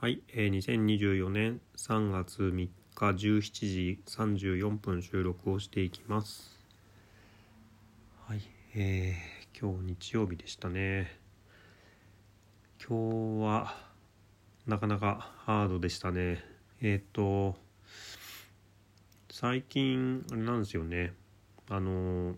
[0.00, 6.58] はい、えー、2024年3月3日17時34分収録をしていきます。
[8.26, 8.42] はい、
[8.74, 11.18] えー、今日日曜日でしたね。
[12.86, 13.74] 今日は
[14.66, 16.44] なかなかハードでしたね。
[16.82, 17.56] えっ、と
[19.30, 21.14] 最近あれなんですよね。
[21.70, 22.34] あの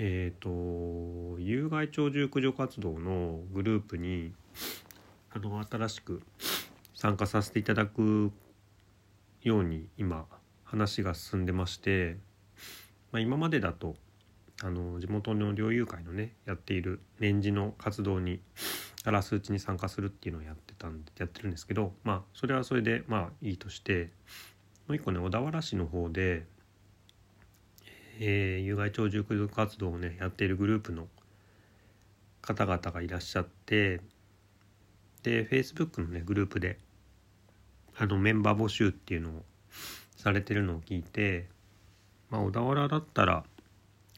[0.00, 4.32] えー、と有害鳥獣駆除活動のグループに
[5.32, 6.22] あの新しく
[6.94, 8.30] 参加させていただく
[9.42, 10.26] ように今
[10.62, 12.16] 話が進んでまして、
[13.10, 13.96] まあ、今までだと
[14.62, 18.40] あの地元の猟友会のねやっている年次の活動に
[19.04, 24.10] あらすうちに参加するっていうのをやってたんでやってるんですけどまあそれはそれでまあいいとして
[24.86, 26.46] もう一個ね小田原市の方で
[28.20, 31.06] えー、有害鳥獣駆除活動をねやっているグループの
[32.42, 34.00] 方々がいらっしゃって
[35.22, 36.78] で Facebook のねグループで
[37.96, 39.42] あのメンバー募集っていうのを
[40.16, 41.46] されてるのを聞いて
[42.30, 43.44] まあ小田原だったら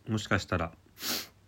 [0.08, 0.72] もしかしたら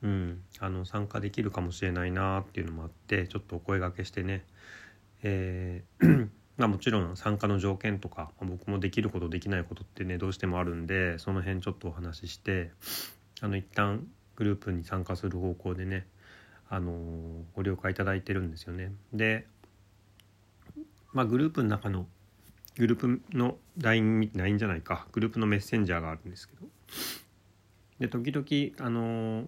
[0.02, 4.44] うんあの参加できるかもしれないなっていうのもあってちょっとお声がけしてね
[5.22, 12.70] えーまあ、もちろん参加の条件とか、僕もできることできないことってねどうしてもあるんでその辺ちょっとお話しして
[13.40, 16.06] あの一旦グループに参加する方向でね
[16.68, 16.92] あの
[17.54, 18.92] ご了解いただいてるんですよね。
[19.12, 19.46] で、
[21.12, 22.06] まあ、グループの中の
[22.76, 26.66] グループの LINE, LINE じゃないかグループのメッセンジャーがあるんですけど
[27.98, 29.46] で時々あの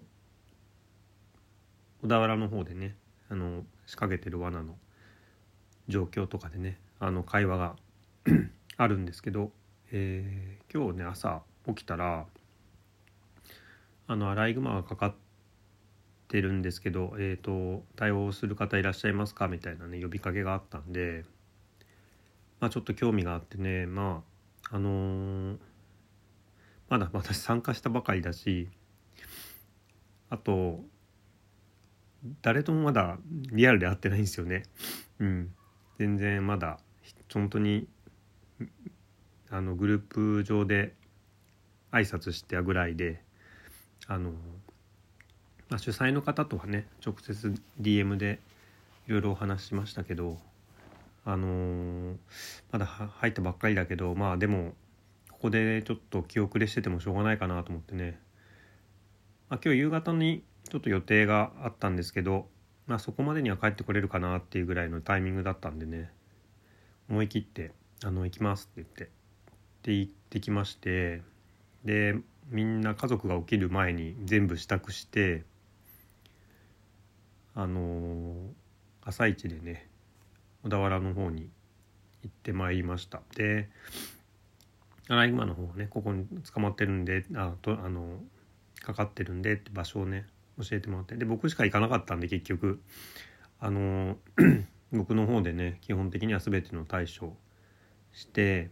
[2.03, 2.95] 小田原の方でね
[3.29, 4.75] あの仕掛けてる罠の
[5.87, 7.75] 状況とかでねあの会話が
[8.77, 9.51] あるんですけど、
[9.91, 12.25] えー、今日ね朝起きたら
[14.07, 15.15] あのアライグマがかかっ
[16.27, 21.25] てるんですけど、えーと、対応する方いらっしゃいますかみたいなね呼びかけがあったんで、
[22.59, 24.23] まあ、ちょっと興味があってねま
[24.71, 25.57] ああのー、
[26.89, 28.67] まだ私参加したばかりだし
[30.31, 30.79] あと
[32.41, 33.19] 誰ともまだ
[33.51, 34.63] リアルで会ってないんですよね。
[35.19, 35.53] うん、
[35.99, 36.79] 全然まだ
[37.35, 37.85] 本当に
[39.49, 40.93] あのグループ上で
[41.91, 43.21] 挨拶したぐらいで
[44.07, 44.31] あの、
[45.67, 48.39] まあ、主催の方とはね直接 DM で
[49.05, 50.37] いろいろお話ししましたけど
[51.25, 52.15] あの、
[52.71, 54.73] まだ入ったばっかりだけどまあでも
[55.29, 58.17] ここでちょっと気遅れしててもしょうがないかなと思ってね、
[59.49, 62.47] まあ、今日夕方にちょっと予定があったんですけど
[62.87, 66.14] まあそこまでには帰ってこれるかなっていうぐらいのタイミングだったんでね。
[67.09, 67.71] 思い切って
[68.03, 69.09] 「あの行きます」って言って
[69.83, 71.21] で行ってきまして
[71.83, 72.15] で
[72.49, 75.43] みんな家族が起きる前に全部支度して
[77.53, 78.35] あの
[79.01, 79.87] 朝一でね
[80.63, 81.49] 小田原の方に
[82.23, 83.21] 行ってまいりました。
[83.35, 83.69] で
[85.07, 88.19] アライグマの方はねここに捕まってるんであとあの
[88.79, 90.25] かかってるんでって場所をね
[90.57, 91.15] 教えてもらって。
[91.15, 92.81] で僕しか行かなかったんで結局。
[93.59, 94.17] あの
[94.95, 97.35] 僕の方でね基本的には全ての対処
[98.11, 98.71] して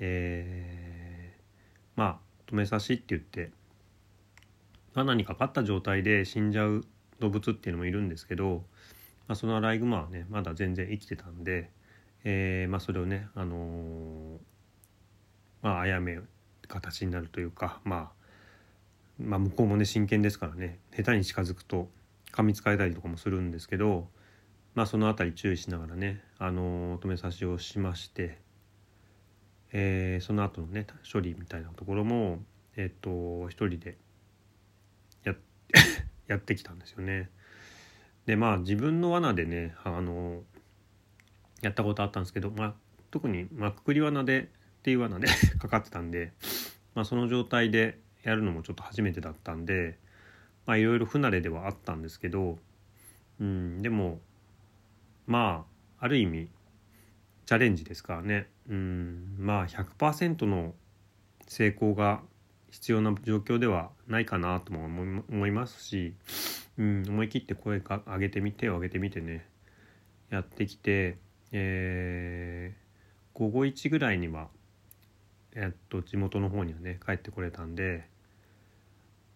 [0.00, 1.40] えー、
[1.94, 2.18] まあ
[2.50, 3.52] 止めさしって言って
[4.94, 6.84] 罠にかかった状態で死んじゃう
[7.20, 8.64] 動物っていうのもいるんですけど、
[9.28, 11.70] まあ、そのアライグマはねまだ全然生きてたんで、
[12.24, 14.38] えーまあ、それをねあのー、
[15.62, 16.18] まあ殺め
[16.66, 18.20] 形になるというかまあ
[19.22, 21.90] まあ、向こうもね真剣ですからね下手に近づくと
[22.32, 24.08] 噛みつかれたりとかもするんですけど、
[24.74, 28.38] まあ、その辺り注意しながらね、あの止めさしをしまして、
[29.72, 32.38] えー、その後のね処理みたいなところも
[32.76, 33.98] えっ、と一人で
[35.24, 35.34] や
[36.28, 37.30] やってきたんですよね。
[38.26, 40.44] でまあ自分の罠でね、あの
[41.62, 42.74] やったことあったんですけど、まあ、
[43.10, 45.26] 特に、まあ、くくり罠でっていう罠で
[45.58, 46.32] かかってたんで、
[46.94, 49.98] まあ、その状態でやるのもちょっと初めてだったんで
[50.66, 52.58] まあいろいろ不慣れではあったんですけど、
[53.40, 54.20] うん、でも
[55.30, 55.64] ま
[56.00, 56.50] あある意味
[57.46, 60.74] チャレンジですからね、うん、まあ100%の
[61.46, 62.20] 成功が
[62.70, 66.14] 必要な状況ではないかなとも思いますし、
[66.78, 69.46] うん、思い切って声か上げてみてを上げてみてね。
[70.30, 71.18] やってきて、
[71.50, 74.48] えー、午後1ぐらいには
[75.54, 78.04] えっと、地元の方にはね帰ってこれたんで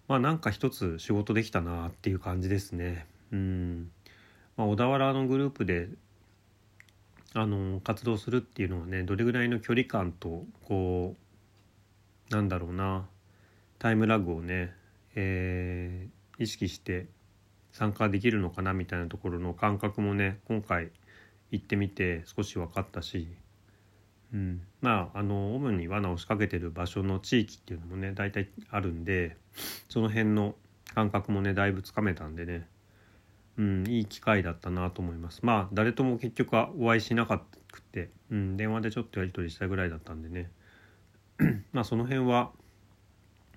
[0.06, 3.06] まあなんか一つ仕事できたなっていう感じですね。
[3.32, 3.90] うん。
[4.56, 5.88] まあ、小田原のグループで
[7.34, 11.16] あの活動するっていうのはねどれぐらいの距離感とこ
[12.30, 13.06] うなんだろうな
[13.78, 14.72] タイムラグをね、
[15.16, 17.06] えー、意識して
[17.72, 20.90] 参加できるのかなみたいなところの感覚もね今回
[21.50, 23.28] 行ってみて少し分かったし、
[24.32, 29.36] うん、まああの主に罠を仕掛けてる場所の地域っていうのもね大体あるんで
[29.88, 30.54] その辺の
[30.94, 32.68] 感覚もねだいぶつかめたんでね、
[33.56, 35.40] うん、いい機会だったなと思います。
[35.42, 40.50] まあ誰とも結局はお会いしなかったくて、うん、電話でちょっとやり取りしたぐらいだったんでね
[41.72, 42.52] まあその辺は、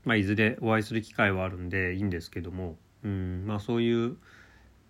[0.03, 4.17] まあ、いずれお会いする機会はあるんでいいんですけども、うんまあ、そういう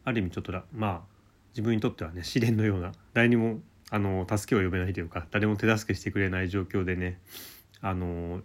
[0.06, 1.02] ある意味ちょっとまあ
[1.50, 7.20] 自分にとってはね試練のような誰にもあの助けを呼べないというか誰も手助けしてくれない状況でね
[7.82, 8.42] あの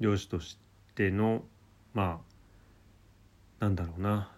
[0.00, 0.58] 漁師とし
[0.94, 1.42] ての
[1.94, 2.20] ま
[3.60, 4.30] あなんだろうな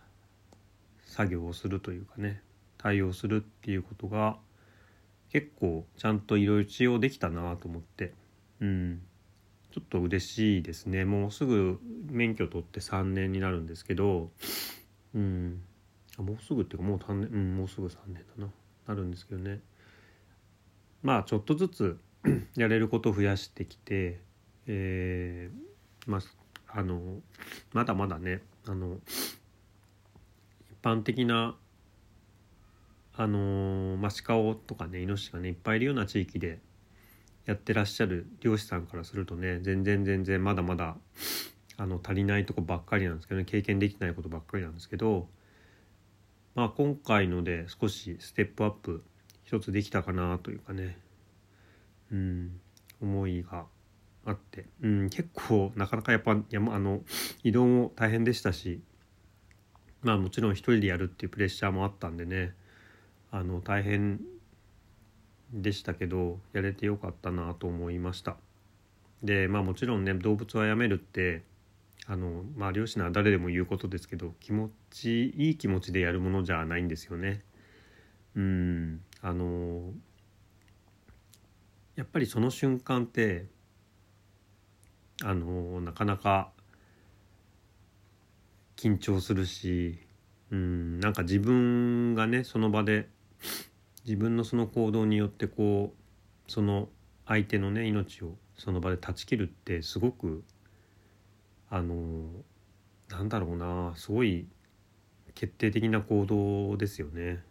[1.09, 2.43] 作業をするというかね
[2.77, 4.39] 対応するっていうことが
[5.31, 8.13] 結構ちゃんといろいろ使用できたなと思って
[8.61, 9.03] うん。
[9.71, 11.05] ちょっと嬉しいですね。
[11.05, 11.79] もうすぐ
[12.11, 14.31] 免許取って3年になるんですけど
[15.15, 15.61] うん。
[16.19, 18.51] あもうすぐっていうかもう3年うんもうすぐ3年だな。
[18.87, 19.61] なるんですけどね。
[21.03, 21.99] まあちょっとずつ
[22.57, 24.21] やれることを増やしてきて
[24.67, 26.21] えー、ま
[26.69, 27.01] あの
[27.73, 28.99] まだまだねあの
[30.83, 31.57] 般的な
[33.21, 36.61] あのまあ、鹿をとかねイノシシがねいっぱいいるような地域で
[37.47, 40.97] やってらっしゃる漁師さんからするとね全然全然まだまだ
[41.77, 45.27] あの足りないとこばっかりなんですけどね経験できないことばっかりなんですけど
[46.55, 49.03] まあ今回ので少しステップアップ
[49.43, 50.97] 一つできたかなというかね
[52.13, 52.61] うん
[53.03, 53.67] 思いが
[54.27, 57.01] あって、うん、結構なかなかやっぱ山あの
[57.43, 58.81] 移動も大変でしたし
[60.03, 62.55] まあもちろん一人でやるっていうプレッシャーもあったんでね
[63.31, 64.21] あの大変
[65.53, 68.37] でしたけどやれてよかったなと思いました。
[69.23, 71.43] でまあもちろんね動物はやめるって
[72.07, 77.43] あのまあ漁師なら誰でも言うことですけど気持ちいい気持ちでやるものじゃないんですよね。
[78.37, 79.01] うん。
[79.21, 79.93] あの
[81.97, 83.47] やっぱりその瞬間って
[85.25, 86.53] あのなかなか
[88.79, 89.99] 緊張するし
[90.53, 93.09] うんなんか自分がねその場で
[94.05, 96.89] 自分のその行動によってこうその
[97.27, 100.45] 相手のね命をその場で断ち切るってすごく
[101.69, 101.95] あの
[103.11, 104.47] なんだろうなすごい
[105.35, 107.43] 決定的な行動ですよね。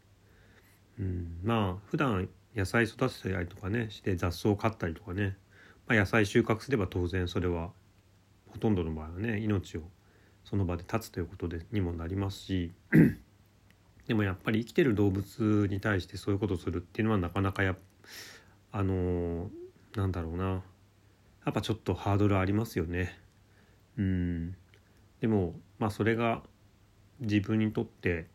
[0.97, 5.37] うん、まあ普段野菜育てたりとかねして雑草を刈ったりとかね、
[5.87, 7.71] まあ、野菜収穫すれば当然それは
[8.47, 9.81] ほとんどの場合はね命を
[10.49, 12.71] その場で立つということでにもなりますし
[14.07, 17.75] でもやっぱり生きてる動物に対してそういうことをするっていうのはなかなかや
[18.71, 19.49] あのー、
[19.95, 20.61] なんだろうなや
[21.49, 23.17] っぱちょっとハードルありますよね。
[23.97, 24.55] うん
[25.19, 26.43] でもまあそれが
[27.19, 28.27] 自分にとって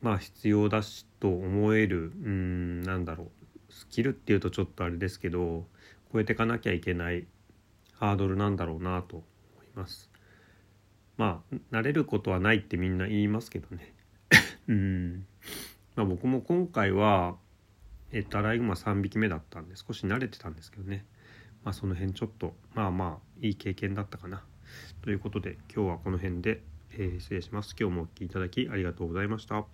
[0.00, 3.24] まあ必要だしと思えるうんなんだろ
[3.68, 5.64] うスキルっていうとちょっとあれですけど
[6.12, 7.26] 超えていかなきゃいけない
[7.94, 9.24] ハードルなんだろうなと思
[9.62, 10.11] います。
[11.16, 13.94] まあ慣れることはないってみんな言いますけどね。
[14.68, 15.26] うん。
[15.94, 17.36] まあ、僕も今回は、
[18.12, 21.04] えっと、アライグマ3匹目だったんで少し慣れてたんですけどね、
[21.64, 24.42] まあ、その辺ちょっとまあまあいい経験だったかな。
[25.02, 26.62] ということで今日はこの辺で、
[26.92, 27.74] えー、失礼します。
[27.78, 29.72] 今日もお聴きいただきありがとうございました。